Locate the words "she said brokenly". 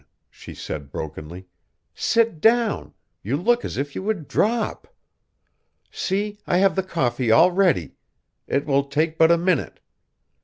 0.31-1.45